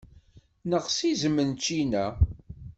[0.69, 2.05] Neɣs izem n ččina.